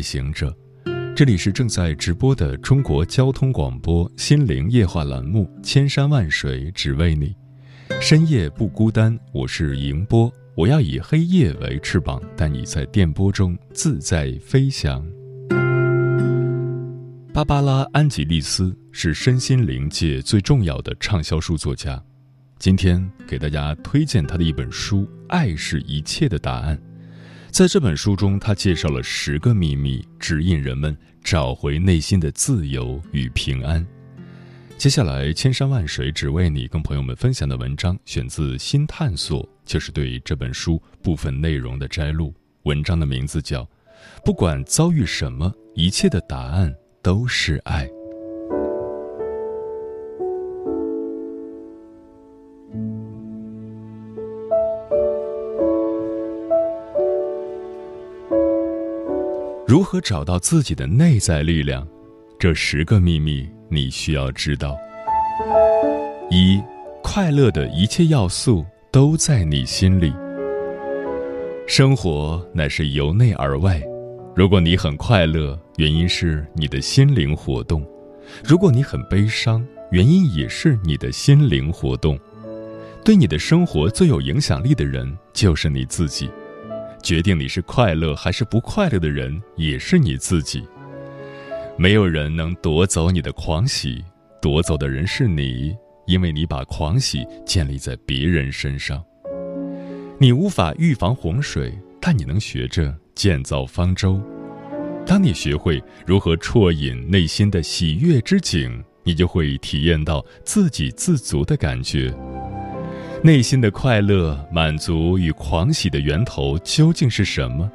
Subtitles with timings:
[0.00, 0.56] 旅行者，
[1.14, 7.36] 这里是正在直播的中国交通广播心灵夜话栏目《千山万水只为你》，
[8.00, 15.06] 深夜不孤单，我是迎波，我要以黑夜为翅膀，带你在电波中自在飞翔。
[17.34, 22.02] 芭芭拉·安吉丽斯是身心灵界最重要的畅销书作家，
[22.58, 26.74] 今天给大家推荐他的一本书《爱是一切的答案》。
[27.50, 33.84] 在这本书中，他介绍了十个秘密，指引人们找回内心的自由与平安。
[34.78, 42.32] 接下来，千山万水只为你，跟朋友们分享的文章选自《新探索》，就是对这本书部分内容的摘录。
[42.62, 43.62] 文章的名字叫
[44.24, 47.86] 《不管遭遇什么，一切的答案都是爱》。
[59.70, 61.86] 如何找到自己的内在力量？
[62.40, 64.76] 这十个秘密你需要知道。
[66.28, 66.60] 一，
[67.04, 70.12] 快乐的一切要素都在你心里。
[71.68, 73.80] 生活乃是由内而外，
[74.34, 77.80] 如果你很快乐，原因是你的心灵活动；
[78.42, 82.18] 如果你很悲伤，原因也是你的心灵活动。
[83.04, 86.28] 对你的生活最有影响力的人就是你自己。
[87.02, 90.62] 决定你是快乐还是不快乐的人，也是你自己。
[91.76, 94.04] 没有人能夺走你的狂喜，
[94.40, 95.74] 夺走的人是你，
[96.06, 99.02] 因为你把狂喜建立在别人身上。
[100.18, 104.20] 你无法预防洪水，但你能学着建造方舟。
[105.06, 112.14] 当你学会如何啜饮内心的喜悦之井，你就会体验到自给自足的感觉。
[113.22, 117.70] 内心的快乐、满足与狂喜的源头究竟是什么？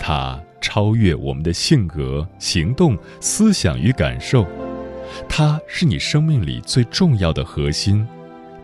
[0.00, 4.46] 它超越我们的性格、行动、思想与感受。
[5.28, 8.06] 它是你生命里最重要的核心。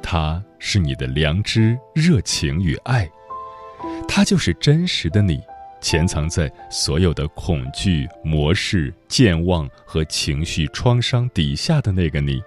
[0.02, 3.06] 它是你的良知、热情与爱。
[4.08, 5.42] 它就是真实的你，
[5.78, 12.40] 潜藏在所有的恐惧、模式、健忘和情绪创伤底下的那个你。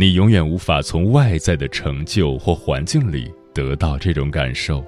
[0.00, 4.86] 你永远无法从外在的成就或环境里得到这种感受，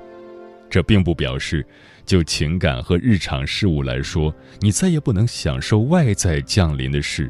[0.70, 1.66] 这并不表示，
[2.06, 7.28] 就情感和日常事物来说，你再也不能享受外在降临的事。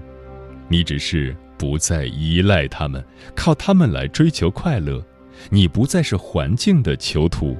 [0.69, 3.03] 你只是不再依赖他们，
[3.35, 5.03] 靠他们来追求快乐。
[5.49, 7.57] 你不再是环境的囚徒。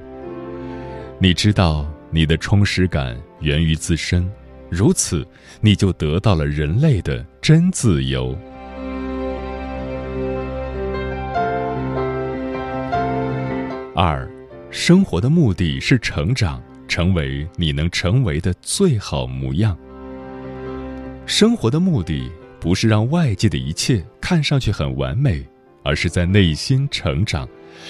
[1.17, 4.31] 你知道你的充实感源于自身，
[4.69, 5.25] 如此，
[5.61, 8.37] 你就得到了人类的真自由。
[14.03, 14.27] 二，
[14.71, 19.77] 生活的目的是成长，成为你能成为的最好模样。
[21.27, 22.27] 生活的目的
[22.59, 25.47] 不是让外界的一切看上去很完美，
[25.83, 27.47] 而是在内心成长，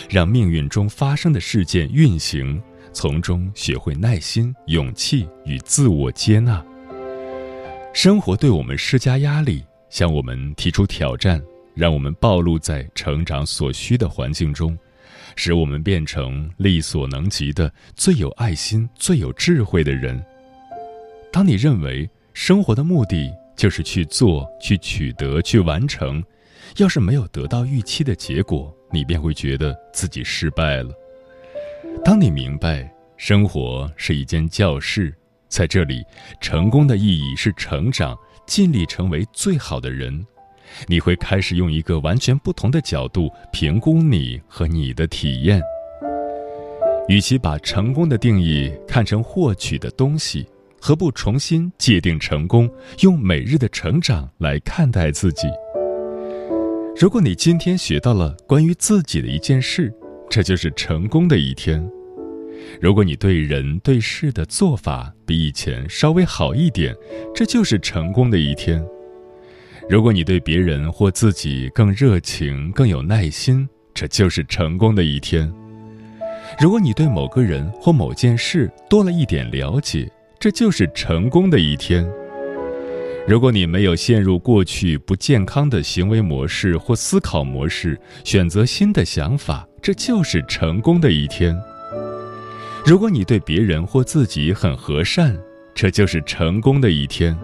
[0.10, 2.62] 让命运中发生的事件运行，
[2.92, 6.62] 从中学会耐心、勇气与自我接纳。
[7.94, 11.42] 生活对我们施加压力，向我们提出挑战，
[11.74, 14.78] 让我们暴露在成长所需的环境中。
[15.36, 20.24] 使我们变成力所能及的最有爱心、最有智慧的人。
[21.32, 26.24] 当你认为生活的目的就是去做、去取得、去完成，
[26.78, 30.94] 要是没有得到预期的结果，你便会觉得自己失败了。
[32.04, 35.14] 当你明白生活是一间教室，
[35.48, 36.04] 在这里，
[36.40, 38.18] 成功的意义是成长，
[38.48, 40.26] 尽力成为最好的人。
[40.88, 45.62] 你会开始用一个完全不同的角度评估你和你的体验。
[47.08, 50.48] 与其把成功的定义看成获取的东西，
[50.80, 52.70] 何不重新界定成功，
[53.02, 55.48] 用每日的成长来看待自己？
[56.96, 59.94] 如果你今天学到了关于自己的一件事，
[60.30, 61.86] 这就是成功的一天。
[62.80, 66.96] 如果你对人对事的做法比以前稍微好一点，
[67.34, 68.86] 这就是成功的一天。
[69.92, 75.52] 如果你对别人或自己更热情、更有耐心，这就是成功的一天；
[76.62, 80.10] 如果你对某个人或某件事多了一点了解，
[80.40, 82.10] 这就是成功的一天。
[83.28, 91.54] 如果你没有陷入过去不健康的行为模式或思考模式，选择新的想法，这就是成功的一天。
[92.86, 95.38] 如果你对别人或自己很和善，
[95.76, 97.38] 这就是成功的一天。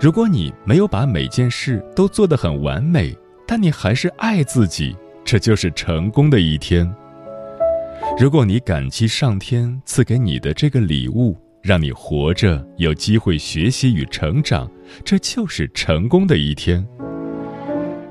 [0.00, 3.16] 如果你没有把每件事都做得很完美，
[3.46, 6.90] 但你还是爱自己，这就是成功的一天。
[8.18, 11.36] 如果你感激上天赐给你的这个礼物。
[11.62, 14.70] 让你活着有机会学习与成长，
[15.04, 16.86] 这就是成功的一天。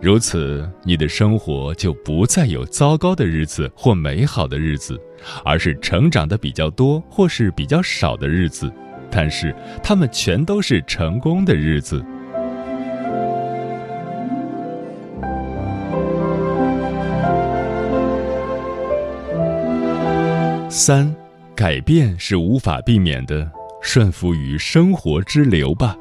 [0.01, 4.99] 如此，你的生活就不再有糟糕的日子或美好的日子，
[5.45, 8.69] 而是成长的比较多或是比较少的日子，
[9.15, 12.03] 但是他们全都是成功的日子。
[20.69, 21.15] 三。
[21.55, 23.49] 改变是无法避免的，
[23.81, 25.95] 顺服于生活之流吧。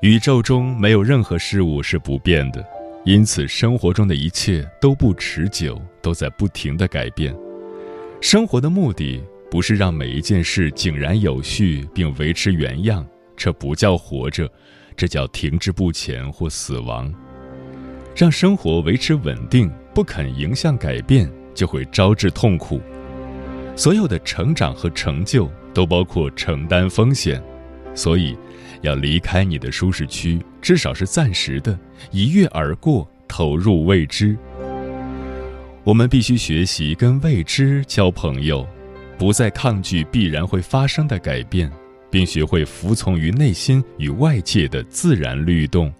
[0.00, 2.64] 宇宙中没有任何事物是不变的，
[3.04, 7.34] 因此生活中的一切都不持久，都在不停的改变。
[8.20, 9.20] 生活的目的
[9.52, 13.06] 不是让每一件事井然有序并维持原样，
[13.36, 14.50] 这不叫活着，
[14.96, 17.12] 这叫停滞不前或死亡。
[18.16, 22.80] 让生活维持稳定，不肯迎向改变，就会招致痛苦。
[23.76, 27.38] 所有的成长和成就都包括承担风险，
[27.94, 28.34] 所以
[28.80, 31.78] 要离开你的舒适区，至少是暂时的，
[32.10, 34.34] 一跃而过，投入未知。
[35.84, 38.66] 我们必须学习跟未知交朋友，
[39.22, 41.70] 不再抗拒必然会发生的改变，
[42.10, 45.94] 并学会服从于内心与外界的自然律动。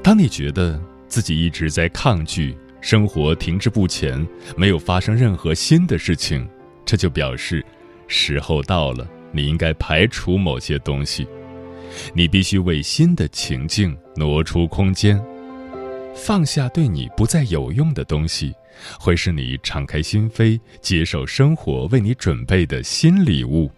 [0.00, 4.24] 当你觉得自己一直在抗拒，生活停滞不前，
[4.56, 6.48] 没有发生任何新的事情。
[6.86, 7.66] 这就表示，
[8.06, 11.26] 时候到了，你应该排除某些东西，
[12.14, 15.20] 你必须为新的情境挪出空间，
[16.14, 18.54] 放下对你不再有用的东西，
[18.98, 23.70] 会使你敞开心扉，接受生活为你准备的新礼物。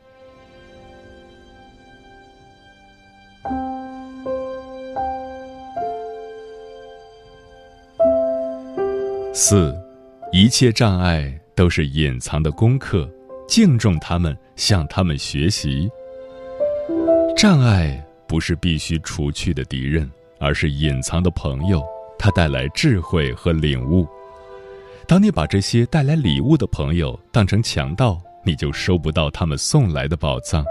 [9.33, 9.75] 四，
[10.33, 11.39] 一切障碍。
[11.57, 13.11] 都是隐藏的功课，
[13.49, 15.89] 敬重他们，向他们学习。
[17.35, 20.07] 障碍不是必须除去的敌人，
[20.39, 21.83] 而是隐藏的朋友，
[22.19, 24.07] 它带来智慧和领悟。
[25.09, 30.65] 当你把这些带来礼物的朋友当成强盗，你就收不到他们送来的宝藏。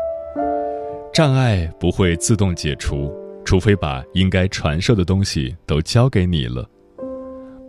[1.14, 3.14] 障碍不会自动解除，
[3.46, 6.70] 除非把应该传授的东西都交给你了。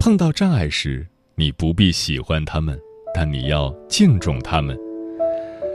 [0.01, 2.77] 碰到障碍时，你不必喜欢他们。
[3.15, 4.77] 但你要敬重他们，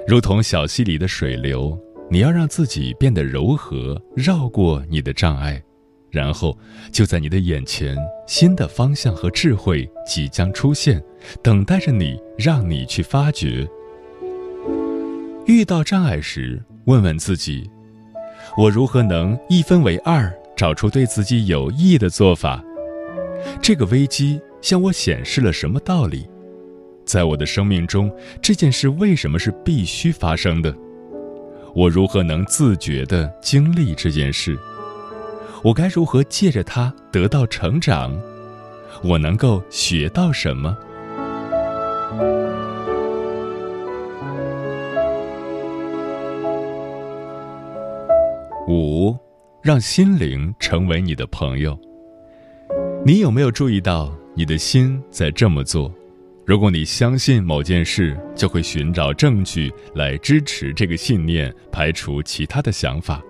[0.08, 1.76] 如同小溪里的水流。
[2.08, 5.60] 你要让自己变得柔和，绕过你的障碍，
[6.12, 6.58] 然后
[6.92, 7.98] 就在你的眼前，
[8.28, 11.02] 新的方向和智慧即将出现，
[11.42, 13.68] 等待着你，让你去发掘。
[15.48, 17.70] 遇到障碍时，问问自己：
[18.58, 22.64] 我如何能一分为二，找出对自己有益的做法？
[23.62, 26.28] 这个危机向我显示了什么道理？
[27.06, 28.12] 在我的生命中，
[28.42, 30.74] 这件事为什么是必须发生的？
[31.74, 34.58] 我如何能自觉地经历这件事？
[35.64, 38.20] 我该如何借着它得到成长？
[39.04, 40.76] 我能够学到什么？
[48.68, 49.16] 五，
[49.62, 51.78] 让心灵成为你的朋友。
[53.06, 55.94] 你有没有注意到，你的心在这么做？
[56.44, 63.22] 如果你相信某件事，就会寻找证据来支持这个信念，排除其他的想法。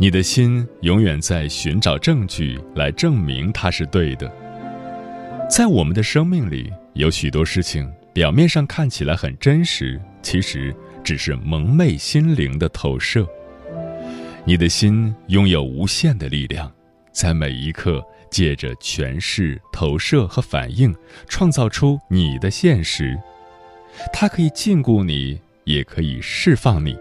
[0.00, 4.32] 你的心永远在寻找证据来证明它是对的。
[5.50, 13.26] 在我们的生命里，有许多事情表面上看起来很真实，其实只是蒙昧心灵的投射。
[14.44, 16.72] 你的心拥有无限的力量，
[17.12, 18.04] 在每一刻。
[18.30, 20.94] 借着诠释、投射和反应，
[21.30, 23.18] 创造出你的现实。
[24.12, 26.94] 它可以禁锢你，也可以释放你。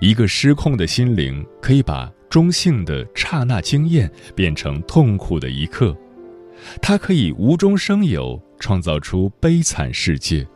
[0.00, 5.96] 一个失控的心灵可以把中性的刹那经验变成痛苦的一刻。
[6.80, 10.46] 它可以无中生有，创造出悲惨世界。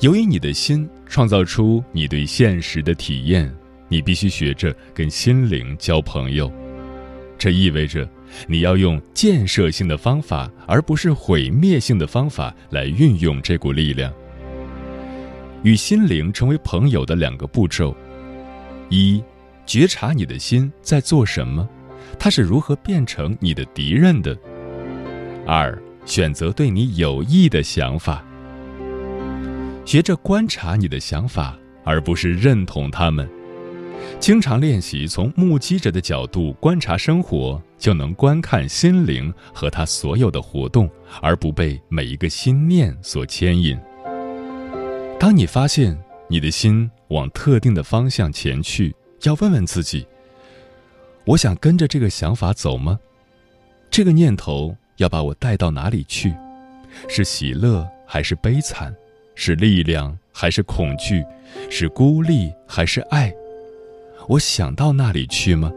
[0.00, 3.54] 由于你的心创造出你对现实的体验，
[3.88, 6.50] 你必须学着跟心灵交朋友。
[7.38, 8.08] 这意味着。
[8.46, 14.12] 你要用建设性的方法，而不是毁灭性的方法来运用这股力量。
[15.64, 17.92] 与心灵成为朋友的两个步骤：
[18.90, 19.22] 一、
[19.64, 21.66] 觉察你的心在做什么，
[22.18, 24.34] 它是如何变成你的敌人的；
[25.46, 28.22] 二、选择对你有益的想法。
[29.86, 33.28] 学着观察你的想法，而不是认同他们。
[34.18, 40.90] 经常练习从目击者的角度观察生活，就能观看心灵和他所有的活动，
[41.22, 43.78] 而不被每一个心念所牵引。
[45.18, 45.96] 当你发现
[46.30, 48.94] 你的心往特定的方向前去，
[49.24, 50.06] 要问问自己：
[51.24, 53.00] 我想跟着这个想法走吗？
[53.90, 56.32] 这个念头要把我带到哪里去？
[57.08, 58.94] 是喜乐还是悲惨？
[59.34, 61.24] 是力量还是恐惧？
[61.68, 63.34] 是孤立还是爱？
[64.28, 65.72] 我想到那里去吗？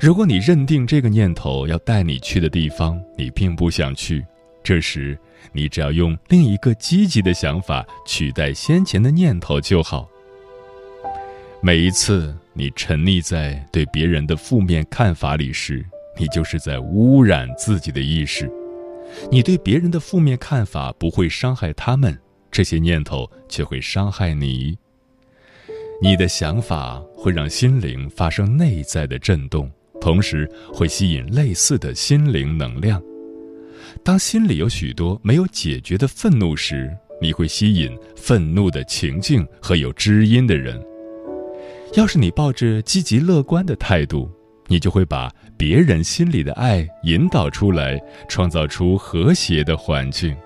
[0.00, 4.26] 如果你认定这个念头要带你去的地方，你并不想去，
[4.64, 5.16] 这时
[5.52, 10.08] 你只要用另一个积极的想法取代先前的念头就好。
[11.60, 15.84] 每一次你沉溺在对别人的负面看法里时，
[16.18, 18.50] 你就是在污染自己的意识。
[19.30, 22.18] 你对别人的负面看法不会伤害他们，
[22.50, 24.76] 这些念头却会伤害你。
[26.02, 29.70] 你的想法会让心灵发生内在的震动，
[30.00, 33.00] 同时会吸引类似的心灵能量。
[34.04, 40.78] 当心里有许多没有解决的愤怒时，你会吸引愤怒的情境和有知音的人。
[41.94, 44.30] 要是你抱着积极乐观的态度，
[44.66, 50.36] 你就会把别人心里的爱引导出来，创造出和谐的环境。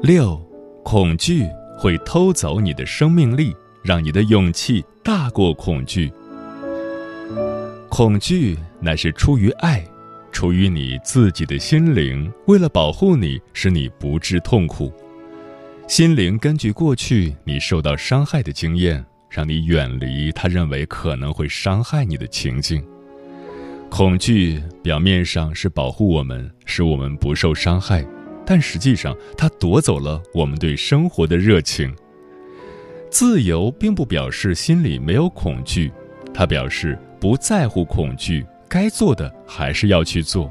[0.00, 0.40] 六，
[0.84, 1.44] 恐惧
[1.76, 6.12] 会偷走你的生命力，让你的勇气大过恐惧。
[7.88, 9.84] 恐惧乃是出于爱，
[10.32, 14.92] 出于你自己的心灵，为了保护你，使你不致痛苦。
[15.88, 22.84] 心灵根据过去你受到伤害的经验，让你远离他认为可能会伤害你的情境。
[23.88, 28.06] 恐惧表面上是保护我们，使我们不受伤害。
[28.46, 31.92] 但实际上，它夺走了我们对生活的热情。
[33.10, 35.92] 自由并不表示心里没有恐惧，
[36.32, 40.50] 它表示不在乎恐惧，该做的还是要去做。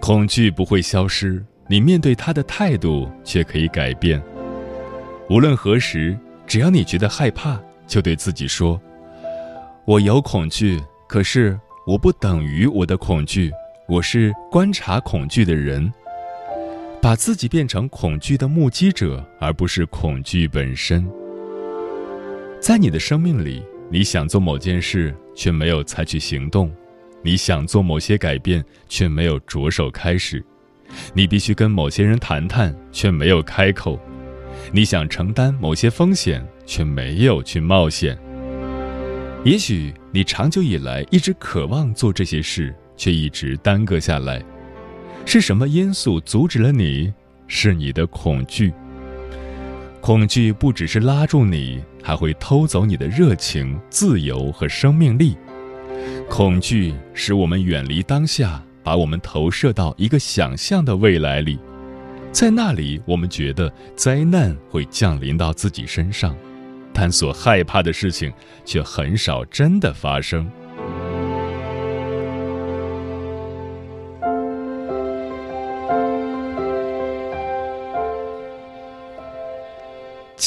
[0.00, 4.20] 恐惧不会消失，你面对它的态度却可以改变。
[5.30, 8.78] 无论何时，只要你觉得害怕，就对自己说
[9.86, 13.52] ：“我有恐惧，可是我不等于我的恐惧，
[13.88, 15.90] 我是观察恐惧的人。”
[17.00, 21.06] 把自己变成恐惧的目击者，而不是恐惧本身。
[22.64, 26.70] 在你的生命里，你想做某件事却没有采取行动；
[27.22, 30.38] 你想做某些改变却没有着手开始；
[31.12, 33.98] 你必须跟某些人谈谈却没有开口；
[34.72, 38.18] 你想承担某些风险却没有去冒险。
[39.44, 44.42] 也许你长久以来一直渴望做这些事，却一直耽搁下来。
[45.26, 47.12] 是什么因素阻止了你？
[47.46, 48.72] 是你的恐惧。
[50.04, 55.34] 恐惧不只是拉住你，还会偷走你的热情、自由和生命力。
[56.28, 61.58] 恐惧使我们远离当下，把我们投射到一个想象的未来里，
[62.30, 66.36] 在那里，我们觉得灾难会降临到自己身上，
[66.92, 68.30] 但所害怕的事情
[68.62, 70.46] 却很少真的发生。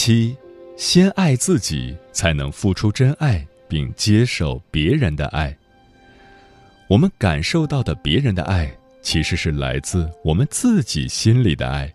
[0.07, 0.33] 七，
[0.77, 5.53] 先爱自己，才能付出真爱，并接受别人的爱。
[6.87, 8.71] 我们感受到的别人的爱，
[9.01, 11.93] 其实是来自我们自己心里的爱。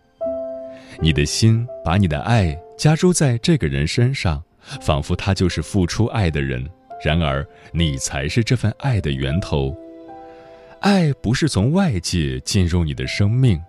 [1.01, 4.43] 你的心把你的爱加诸在这个人身上，
[4.79, 6.63] 仿佛他就是付出爱的人。
[7.03, 9.75] 然而，你才是这份爱的源头。
[10.81, 13.59] 爱不是从外界进入你的生命，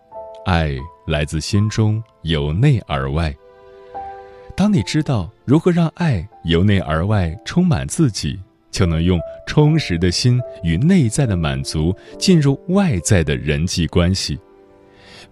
[0.45, 3.35] 爱来自心中，由内而外。
[4.57, 8.39] 当你知道如何让爱由内而外充满自己，
[8.71, 14.39] 就能用充实的心与内在的满足进入外在的人际关系。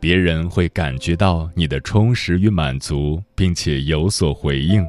[0.00, 4.85] 别人会感觉到你的充实与满足，并且有所回应。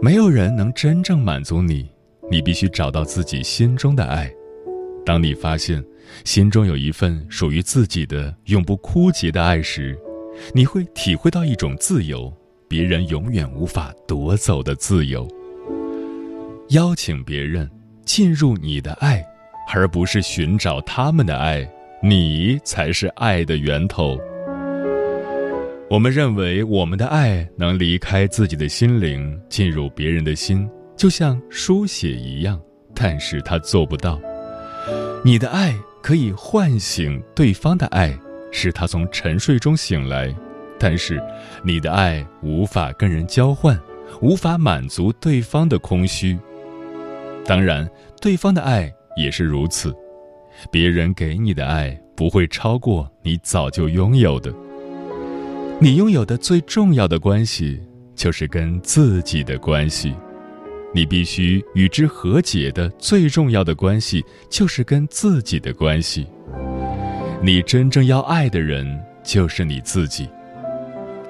[0.00, 1.90] 没有人能真正满足你，
[2.30, 4.30] 你必须找到自己心中的爱。
[5.04, 5.84] 当你发现
[6.24, 9.98] 心中有一份属于自己的永不枯竭的爱时，
[10.54, 12.32] 你会体会到一种自由。
[12.68, 15.26] 别人永远无法夺走的自由。
[16.70, 17.70] 邀请别人
[18.04, 19.24] 进入你的爱，
[19.72, 21.68] 而不是寻找他们的爱，
[22.02, 24.18] 你才是爱的源头。
[25.88, 32.60] 我们认为我们的爱能离开自己的心灵，进入别人的心，就像书写一样，
[32.92, 34.20] 但是他做不到。
[35.24, 38.12] 你的爱可以唤醒对方的爱，
[38.50, 40.34] 使他从沉睡中醒来，
[40.78, 41.22] 但是
[41.62, 43.78] 你的爱无法跟人交换，
[44.20, 46.38] 无法满足对方的空虚。
[47.44, 47.88] 当然，
[48.20, 49.94] 对方的爱也是如此，
[50.70, 54.52] 别人给你的爱不会超过你早就拥有的。
[55.78, 57.80] 你拥有的最重要的关系，
[58.14, 60.14] 就是跟自己的关系。
[60.94, 66.26] 你必须与之和解的最重要的关系，就是跟自己的关系。
[67.42, 70.26] 你真正要爱的人，就是你自己。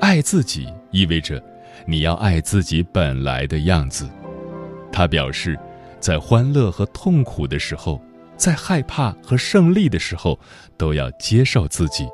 [0.00, 1.43] 爱自己意味着，
[1.87, 4.09] 你要爱自己本来的样子。
[4.93, 5.59] 它表示，
[6.00, 8.00] 在欢乐和痛苦的时候，
[8.37, 10.38] 在害怕和胜利的时候，
[10.76, 12.07] 都要接受自己。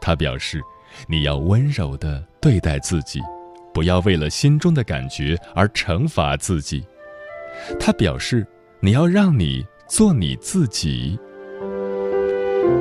[0.00, 0.60] 他表示。
[1.06, 3.20] 你要温柔地对待自己，
[3.74, 6.82] 不要为了心中的感觉而惩罚自己。
[7.78, 8.44] 他表示，
[8.80, 11.16] 你要让你做你自己。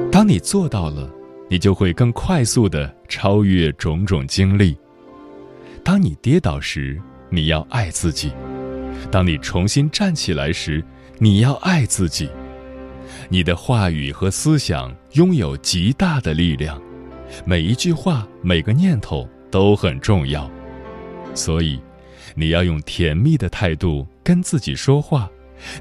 [0.09, 1.11] 当你做到了，
[1.49, 4.77] 你就会更快速地超越种种经历。
[5.83, 6.99] 当你跌倒时，
[7.29, 8.29] 你要爱自己；
[9.09, 10.83] 当你重新站起来时，
[11.19, 12.29] 你要爱自己。
[13.29, 16.81] 你的话语和思想拥有极大的力量。
[17.45, 20.49] 每一句话，每个念头都很重要，
[21.33, 21.79] 所以
[22.35, 25.29] 你要用甜蜜的态度跟自己说话，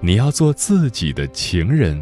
[0.01, 2.01] 你要做自己的情人。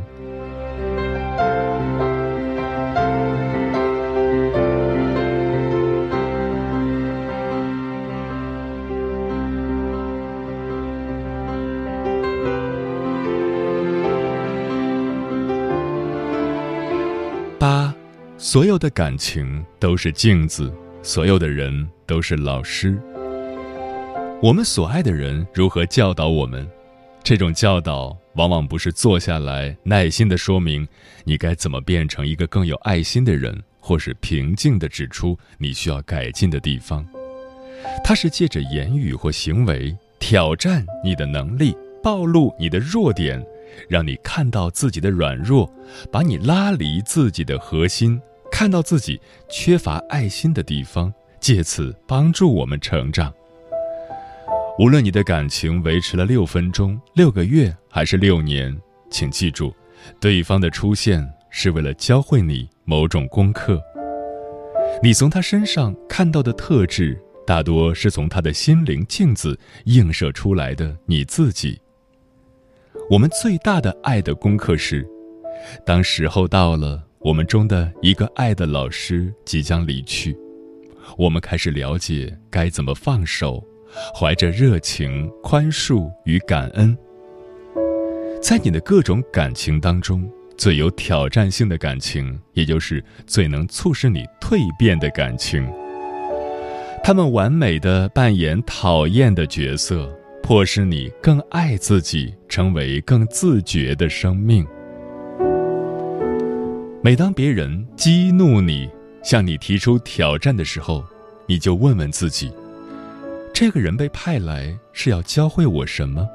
[18.47, 20.71] 所有的感情都是镜子，
[21.03, 23.01] 所有的人都是老师。
[24.43, 26.69] 我们所爱的人如何教导我们？
[27.23, 30.87] 这种教导往往不是坐下来耐心的说明
[31.25, 37.03] 你该怎么变成一个更有爱心的人，或是平静的指出你需要改进的地方。
[38.05, 43.43] 它是借着言语或行为挑战你的能力，暴露你的弱点，
[43.89, 45.73] 让你看到自己的软弱，
[46.13, 48.21] 把你拉离自己的核心。
[48.55, 53.35] 看到自己缺乏爱心的地方，借此帮助我们成长。
[54.79, 58.73] 无论你的感情维持了六分钟、六个月还是六年，
[59.11, 59.75] 请记住，
[60.21, 63.83] 对方的出现是为了教会你某种功课。
[65.03, 71.77] 你从他身上看到的特质，大多是从他的心灵镜子映射出来的你自己。
[73.11, 75.05] 我们最大的爱的功课是，
[75.85, 77.03] 当时候到了。
[77.25, 80.37] 我们中的一个爱的老师即将离去，
[81.17, 83.65] 我们开始了解该怎么放手，
[84.15, 86.95] 怀着热情、宽恕与感恩。
[88.43, 95.67] 在你的各种感情当中，最有挑战性的感情，也就是最能促使你蜕变的感情。
[97.03, 104.67] 他们完美的扮演讨厌的角色，迫使你更爱自己，成为更自觉的生命。
[107.05, 108.89] 每当别人激怒你，
[109.23, 111.05] 向你提出挑战的时候，
[111.47, 112.51] 你就问问自己：
[113.53, 116.27] 这个人被派来是要教会我什么？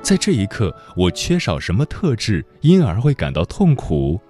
[0.00, 4.20] 在这一刻，我缺少什么特质，因而会感到痛苦？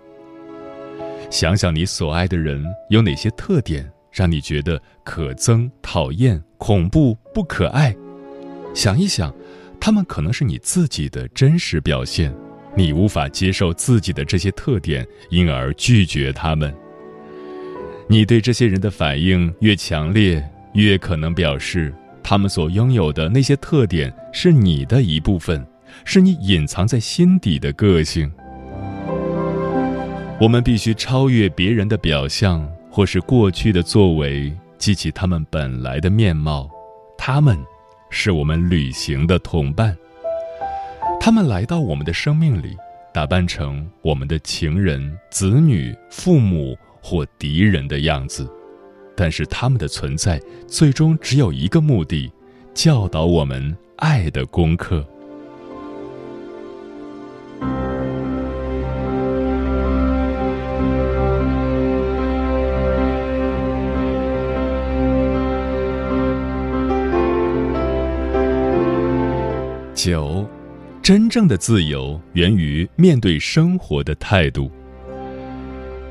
[1.31, 7.94] 想想你所爱的人有哪些特点，让你觉得可憎、讨厌、恐怖、不可爱？
[8.75, 9.31] 想一想，
[9.79, 12.35] 他们可能是你自己的真实表现。
[12.74, 16.74] 你无法接受自己的这些特点，因而拒绝他们。
[18.09, 25.64] 你对这些人的反应越强烈，越可能表示他们所拥有的那些特点是你的一部分，
[26.04, 28.30] 是你隐藏在心底的个性。
[30.40, 36.70] 我们必须超越别人的表象或是过去的作为，记起他们本来的面貌。
[37.18, 37.59] 他们，
[38.09, 39.96] 是我们旅行的同伴。
[41.22, 42.74] 他们来到我们的生命里，
[43.12, 48.50] 打扮成我们的情人、子女、父母或敌人的样子，
[49.14, 52.33] 但是他们的存在最终只有一个目的：
[52.72, 55.06] 教导我们爱的功课。
[69.94, 70.39] 九。
[71.11, 74.70] 真正的自由源于面对生活的态度。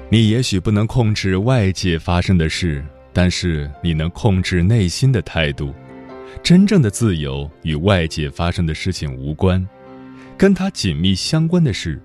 [0.10, 2.84] 你也许不能控制外界发生的事，
[3.14, 5.74] 但是你能控制内心的态度。
[6.44, 9.66] 真正的自由与外界发生的事情无关，
[10.38, 12.02] 跟它紧密相关的是，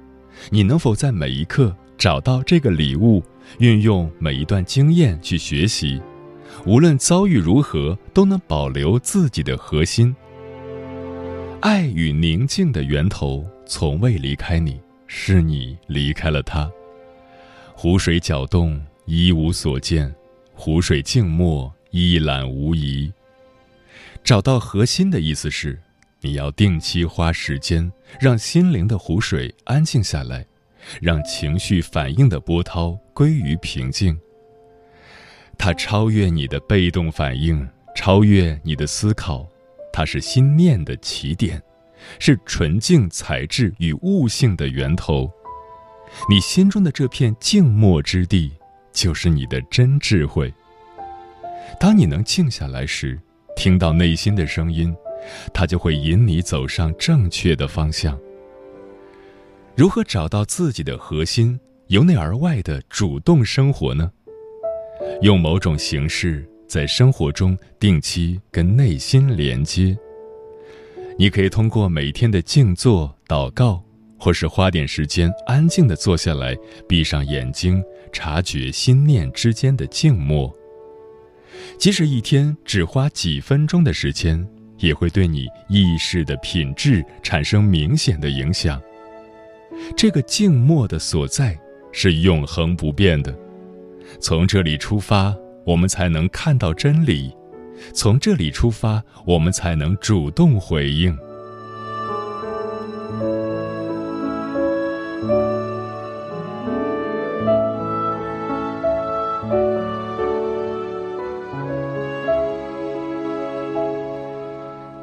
[0.49, 3.21] 你能否在每一刻找到这个礼物，
[3.59, 6.01] 运用每一段经验去学习，
[6.65, 10.15] 无论遭遇如何，都能保留自己的核心。
[11.65, 16.71] 爱与宁静的源头从未离开你，是你离开了它。
[17.75, 20.13] 湖水搅动，一无所见；
[20.53, 23.11] 湖水静默，一览无遗。
[24.23, 25.81] 找到核心的意思是，
[26.21, 30.45] 你要定期花时间，让心灵的湖水安静下来，
[31.01, 34.15] 让情绪反应的波涛归于平静。
[35.57, 39.49] 它超越你的被动反应，超越你的思考，
[39.97, 41.63] 它是心念的起点，
[42.19, 45.31] 是纯净材质与悟性的源头。
[46.29, 48.51] 你心中的这片静默之地，
[48.93, 50.53] 就是你的真智慧。
[51.79, 53.17] 当你能静下来时，
[53.55, 54.93] 听到内心的声音，
[55.53, 58.19] 它就会引你走上正确的方向。
[59.77, 64.11] 如何找到自己的核心，由内而外的主动生活呢？
[65.23, 69.97] 用某种形式在生活中定期跟内心连接。
[71.19, 73.83] 你可以通过每天的静坐、祷告。
[74.17, 76.57] 或是花点时间安静的坐下来，
[76.89, 80.51] 闭上眼睛，察觉心念之间的静默。
[81.77, 84.43] 即使一天只花几分钟的时间，
[84.79, 88.81] 也会对你意识的品质产生明显的影响。
[89.95, 91.59] 这个静默的所在
[91.93, 93.37] 是永恒不变的，
[94.21, 97.31] 从这里出发，我们才能看到真理；
[97.93, 101.17] 从这里出发，我们才能主动回应。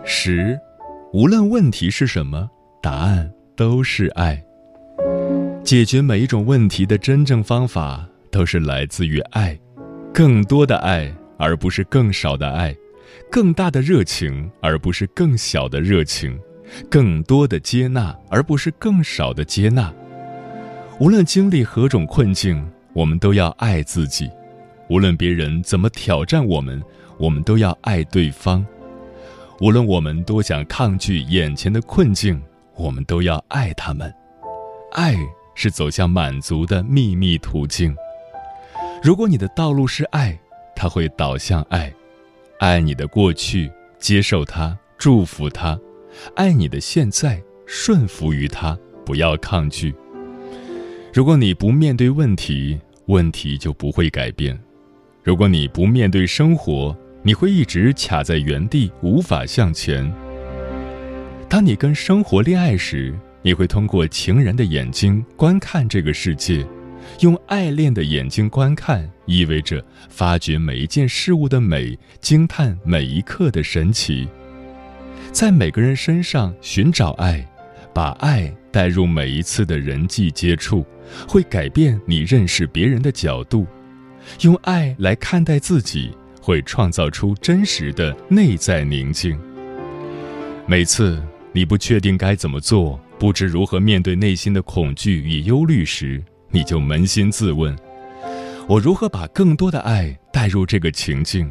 [0.04, 0.60] 十，
[1.14, 2.48] 无论问题是什么，
[2.82, 4.40] 答案都是爱。
[5.64, 9.58] 解决每一种问题的真正方法都是来自于爱，
[10.14, 12.74] 更多的爱，而不是更少的爱；
[13.32, 16.38] 更大的热情，而不是更小的热情；
[16.90, 19.92] 更多的接纳，而不是更少的接纳。
[21.00, 22.62] 无论经历何种困境，
[22.94, 24.28] 我们都要爱自己；
[24.90, 26.82] 无论别人怎么挑战我们，
[27.18, 28.66] 我们都要爱对方。
[29.62, 32.42] 无论我们多想抗拒眼前的困境，
[32.76, 34.14] 我们都要爱他们。
[34.92, 35.16] 爱
[35.56, 37.96] 是走向满足的秘密途径。
[39.02, 40.40] 如果你的道路是爱，
[40.76, 41.92] 它会导向爱。
[42.60, 45.76] 爱你的过去，接受它，祝福它；
[46.36, 49.92] 爱你的现在，顺服于它，不要抗拒。
[51.12, 54.56] 如果你不面对问题，问题就不会改变；
[55.24, 60.14] 如果你不面对生活，你会一直卡在原地，无法向前。
[61.50, 66.64] 当你跟生活恋爱时，你会通过情人的眼睛观看这个世界，
[67.20, 74.28] 用爱恋的眼睛观看，意味着发掘每一件事物的美，惊叹每一刻的神奇。
[75.32, 77.46] 在每个人身上寻找爱，
[77.94, 80.86] 把爱带入每一次的人际接触，
[81.28, 83.66] 会改变你认识别人的角度。
[84.42, 86.12] 用爱来看待自己。
[86.44, 89.40] 会创造出真实的内在宁静。
[90.66, 91.22] 每次
[91.54, 96.20] 你不确定该怎么做，不知如何面对内心的恐惧与忧虑时，
[96.54, 97.74] 你就扪心自问：
[98.68, 101.50] 我如何把更多的爱带入这个情境？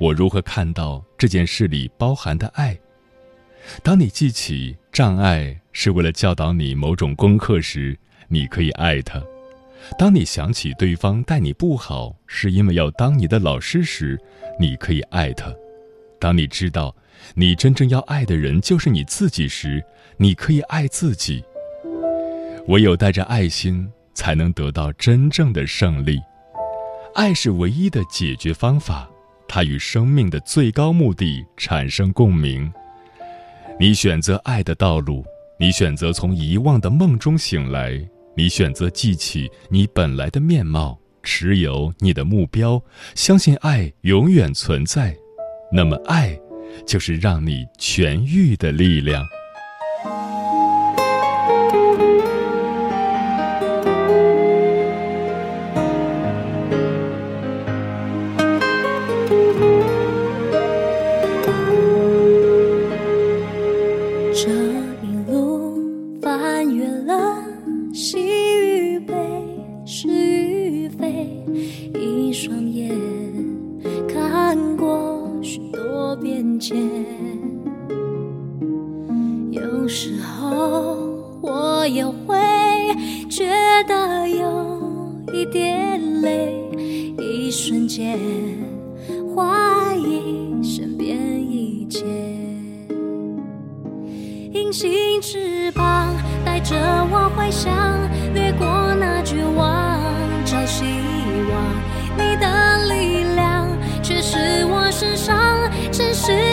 [0.00, 2.76] 我如何看到这件事里包含的爱？
[3.82, 9.22] 当你记起障碍是为了教导你某种功课时，你可以爱他。
[9.98, 14.18] 当你想起对方待你不好，是因为要当你的老师时，
[14.58, 15.52] 你可以爱他；
[16.18, 16.94] 当你知道
[17.34, 19.80] 你真正要爱的人就是你自己时，
[20.16, 21.44] 你可以爱自己。
[22.68, 26.18] 唯有带着爱心，才能得到真正的胜利。
[27.14, 29.08] 爱是唯一的解决方法，
[29.48, 32.72] 它与生命的最高目的产生共鸣。
[33.78, 35.24] 你选择爱的道路，
[35.58, 38.00] 你选择从遗忘的梦中醒来。
[38.36, 42.80] 你选择记起你本来的面貌，持有你的目标，
[43.14, 45.14] 相信爱永远存在，
[45.72, 46.38] 那么爱
[46.86, 49.26] 就是让你痊愈的力量。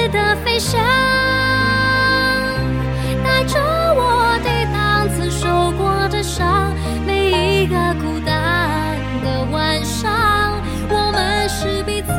[0.10, 0.80] 的飞翔，
[3.24, 6.74] 带着我抵挡曾受过的伤，
[7.06, 12.12] 每一个孤单的晚上，我们是彼此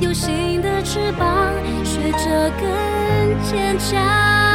[0.00, 1.52] 有心的翅膀，
[1.84, 4.45] 学着更坚强。